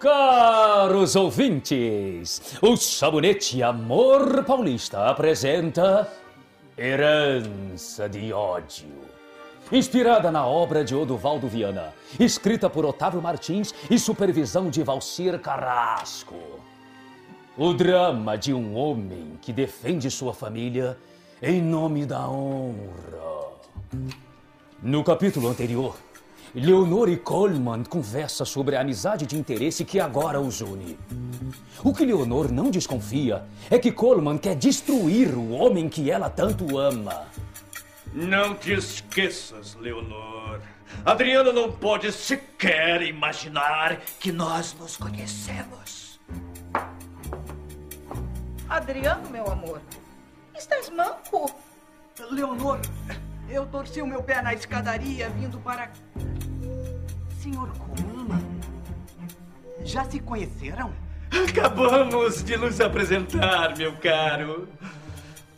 Caros 0.00 1.14
ouvintes, 1.14 2.56
o 2.62 2.74
Sabonete 2.74 3.62
Amor 3.62 4.42
Paulista 4.44 5.04
apresenta 5.04 6.10
Herança 6.76 8.08
de 8.08 8.32
Ódio. 8.32 8.88
Inspirada 9.70 10.32
na 10.32 10.46
obra 10.46 10.82
de 10.82 10.94
Odovaldo 10.94 11.46
Viana, 11.46 11.92
escrita 12.18 12.70
por 12.70 12.86
Otávio 12.86 13.20
Martins 13.20 13.74
e 13.90 13.98
supervisão 13.98 14.70
de 14.70 14.82
Valcir 14.82 15.38
Carrasco. 15.38 16.40
O 17.54 17.74
drama 17.74 18.38
de 18.38 18.54
um 18.54 18.74
homem 18.74 19.38
que 19.42 19.52
defende 19.52 20.10
sua 20.10 20.32
família 20.32 20.96
em 21.42 21.60
nome 21.60 22.06
da 22.06 22.26
honra. 22.26 23.50
No 24.82 25.04
capítulo 25.04 25.48
anterior, 25.48 25.94
Leonor 26.54 27.08
e 27.08 27.16
Coleman 27.16 27.84
conversam 27.84 28.44
sobre 28.44 28.74
a 28.74 28.80
amizade 28.80 29.24
de 29.24 29.36
interesse 29.36 29.84
que 29.84 30.00
agora 30.00 30.40
os 30.40 30.60
une. 30.60 30.98
O 31.84 31.94
que 31.94 32.04
Leonor 32.04 32.50
não 32.50 32.70
desconfia 32.70 33.44
é 33.70 33.78
que 33.78 33.92
Coleman 33.92 34.36
quer 34.36 34.56
destruir 34.56 35.32
o 35.34 35.52
homem 35.52 35.88
que 35.88 36.10
ela 36.10 36.28
tanto 36.28 36.76
ama. 36.76 37.24
Não 38.12 38.56
te 38.56 38.72
esqueças, 38.72 39.76
Leonor. 39.76 40.60
Adriano 41.04 41.52
não 41.52 41.70
pode 41.70 42.10
sequer 42.10 43.02
imaginar 43.02 44.00
que 44.18 44.32
nós 44.32 44.74
nos 44.74 44.96
conhecemos. 44.96 46.18
Adriano, 48.68 49.30
meu 49.30 49.48
amor, 49.48 49.80
estás 50.56 50.90
manco? 50.90 51.48
Leonor, 52.30 52.80
eu 53.50 53.66
torci 53.66 54.00
o 54.00 54.06
meu 54.06 54.22
pé 54.22 54.40
na 54.40 54.54
escadaria 54.54 55.28
vindo 55.30 55.58
para. 55.58 55.90
Senhor 57.40 57.70
Coleman, 57.78 58.60
já 59.82 60.04
se 60.04 60.20
conheceram? 60.20 60.92
Acabamos 61.48 62.42
de 62.42 62.56
nos 62.56 62.80
apresentar, 62.80 63.76
meu 63.76 63.96
caro. 63.96 64.68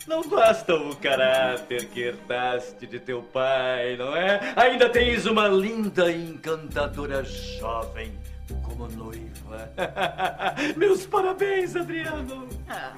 Não 0.07 0.27
basta 0.27 0.75
o 0.75 0.95
caráter 0.95 1.87
que 1.87 2.01
herdaste 2.01 2.85
de 2.85 2.99
teu 2.99 3.21
pai, 3.21 3.95
não 3.97 4.15
é? 4.15 4.53
Ainda 4.55 4.89
tens 4.89 5.25
uma 5.25 5.47
linda 5.47 6.11
e 6.11 6.29
encantadora 6.29 7.23
jovem 7.23 8.11
como 8.63 8.87
noiva. 8.87 9.71
Meus 10.75 11.05
parabéns, 11.05 11.75
Adriano. 11.75 12.49
Ah, 12.67 12.93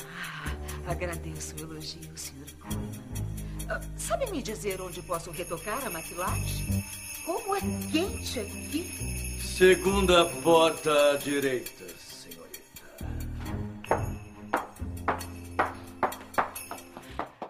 agradeço 0.88 1.56
o 1.58 1.60
elogio, 1.60 2.12
Sr. 2.16 2.52
Coleman. 2.60 2.95
Ah, 3.68 3.82
sabe 3.98 4.30
me 4.32 4.42
dizer 4.42 4.80
onde 4.80 5.02
posso 5.02 5.32
retocar 5.32 5.86
a 5.86 5.90
maquilagem? 5.90 6.84
Como 7.26 7.56
é 7.56 7.60
quente 7.92 8.40
aqui. 8.40 9.40
Segunda 9.42 10.26
porta 10.44 10.92
à 11.12 11.18
direita, 11.18 11.86
senhorita. 11.98 12.84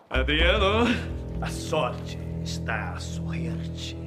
Adriano, 0.10 0.88
a 1.42 1.50
sorte 1.50 2.18
está 2.44 2.94
a 2.94 3.00
sorrir-te. 3.00 3.98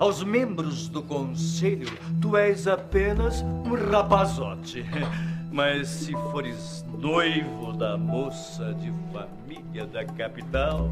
Aos 0.00 0.24
membros 0.24 0.88
do 0.88 1.02
conselho, 1.02 1.96
tu 2.20 2.36
és 2.36 2.66
apenas 2.66 3.42
um 3.42 3.74
rapazote. 3.90 4.84
Mas 5.50 5.88
se 5.88 6.12
fores 6.30 6.84
noivo 6.96 7.72
da 7.72 7.96
moça 7.96 8.72
de 8.74 8.92
família 9.12 9.84
da 9.84 10.04
capital, 10.04 10.90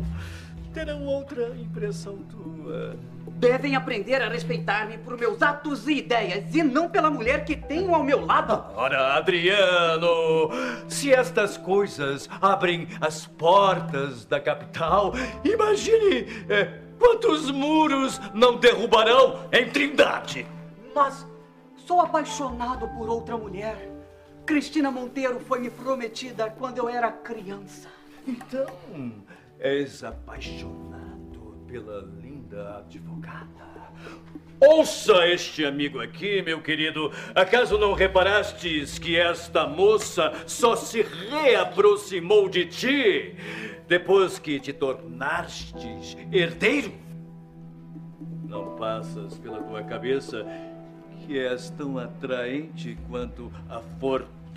terão 0.75 1.05
outra 1.05 1.49
impressão 1.57 2.19
tua. 2.25 2.97
Devem 3.27 3.77
aprender 3.77 4.21
a 4.21 4.29
respeitar-me 4.29 4.99
por 4.99 5.17
meus 5.17 5.41
atos 5.43 5.87
e 5.87 5.99
ideias 5.99 6.53
e 6.55 6.63
não 6.63 6.89
pela 6.89 7.09
mulher 7.09 7.45
que 7.45 7.55
tenho 7.57 7.95
ao 7.95 8.03
meu 8.03 8.27
lado. 8.27 8.65
Ora, 8.75 9.15
Adriano, 9.15 10.51
se 10.89 11.13
estas 11.13 11.57
coisas 11.57 12.29
abrem 12.41 12.89
as 13.01 13.27
portas 13.27 14.25
da 14.25 14.41
capital, 14.41 15.13
imagine 15.45 16.27
eh, 16.49 16.81
quantos 16.99 17.51
muros 17.51 18.21
não 18.35 18.57
derrubarão 18.57 19.39
em 19.53 19.69
Trindade. 19.71 20.47
Mas 20.93 21.25
sou 21.77 22.01
apaixonado 22.01 22.89
por 22.89 23.09
outra 23.09 23.37
mulher. 23.37 23.98
Cristina 24.49 24.91
Monteiro 24.91 25.39
foi 25.41 25.59
me 25.59 25.69
prometida 25.69 26.49
quando 26.49 26.79
eu 26.79 26.89
era 26.89 27.13
criança. 27.13 27.87
Então, 28.27 28.67
és 29.59 30.03
apaixonado 30.03 31.63
pela 31.67 32.01
linda 32.19 32.79
advogada. 32.79 33.69
Ouça 34.59 35.29
este 35.29 35.67
amigo 35.67 36.01
aqui, 36.01 36.41
meu 36.41 36.63
querido. 36.63 37.13
Acaso 37.35 37.77
não 37.77 37.93
reparastes 37.93 38.99
que 38.99 39.19
esta 39.19 39.67
moça 39.67 40.33
só 40.47 40.75
se 40.75 41.03
reaproximou 41.03 42.49
de 42.49 42.65
ti 42.65 43.37
depois 43.87 44.39
que 44.39 44.59
te 44.59 44.73
tornastes 44.73 46.17
herdeiro? 46.33 46.95
Não 48.45 48.77
passas 48.77 49.37
pela 49.37 49.63
tua 49.63 49.83
cabeça 49.83 50.47
que 51.27 51.39
és 51.39 51.69
tão 51.69 51.99
atraente 51.99 52.97
quanto 53.11 53.53
a 53.69 53.81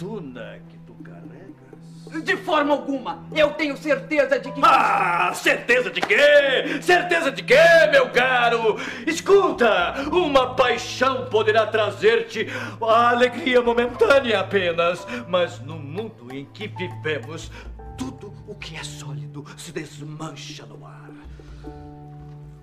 fortuna 0.02 0.60
que 0.68 0.78
tu 0.80 0.94
carregas? 1.04 2.24
De 2.26 2.36
forma 2.38 2.74
alguma, 2.74 3.24
eu 3.34 3.52
tenho 3.52 3.78
certeza 3.78 4.40
de 4.40 4.52
que. 4.52 4.60
Ah, 4.64 5.32
certeza 5.34 5.92
de 5.92 6.02
quê? 6.02 6.82
Certeza 6.82 7.32
de 7.32 7.44
quê, 7.44 7.56
meu 7.92 8.10
caro? 8.10 8.78
Escuta, 9.06 9.94
uma 10.12 10.56
paixão 10.56 11.26
poderá 11.30 11.68
trazer-te 11.68 12.48
a 12.82 13.10
alegria 13.12 13.62
momentânea 13.62 14.40
apenas, 14.40 15.06
mas 15.28 15.60
no 15.60 15.78
mundo 15.78 16.34
em 16.34 16.46
que 16.46 16.68
vivemos, 16.68 17.52
tudo 17.98 18.34
o 18.48 18.56
que 18.56 18.76
é 18.76 18.84
sólido 18.84 19.46
se 19.56 19.72
desmancha 19.72 20.66
no 20.66 20.86
ar. 20.86 21.12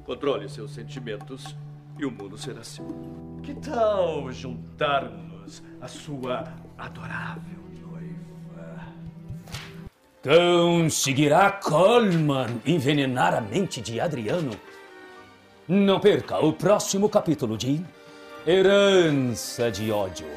Controle 0.05 0.49
seus 0.49 0.75
sentimentos 0.75 1.57
e 1.99 2.05
o 2.05 2.11
mundo 2.11 2.37
será 2.37 2.65
seu. 2.65 2.85
Que 3.43 3.55
tal 3.55 4.31
juntarmos 4.33 5.63
a 5.81 5.87
sua 5.87 6.45
adorável 6.79 7.59
noiva? 7.81 8.87
Conseguirá 10.23 11.53
Coleman 11.53 12.61
envenenar 12.65 13.35
a 13.35 13.41
mente 13.41 13.81
de 13.81 14.01
Adriano? 14.01 14.53
Não 15.67 16.01
perca 16.01 16.39
o 16.39 16.53
próximo 16.53 17.09
capítulo 17.09 17.59
de 17.59 17.85
Herança 18.47 19.71
de 19.71 19.91
Ódio, 19.91 20.29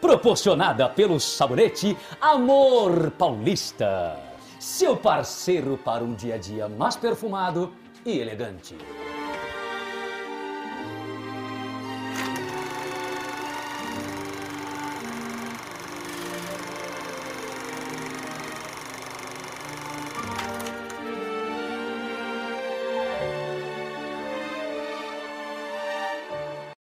proporcionada 0.00 0.88
pelo 0.88 1.20
sabonete 1.20 1.96
Amor 2.20 3.10
Paulista, 3.10 4.18
seu 4.58 4.96
parceiro 4.96 5.76
para 5.76 6.02
um 6.02 6.14
dia 6.14 6.36
a 6.36 6.38
dia 6.38 6.68
mais 6.68 6.96
perfumado 6.96 7.72
e 8.06 8.18
elegante. 8.18 8.76